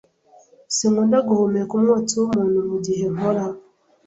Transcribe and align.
Sinkunda 0.75 1.17
guhumeka 1.27 1.71
umwotsi 1.77 2.13
wumuntu 2.21 2.59
mugihe 2.69 3.05
nkora. 3.13 3.43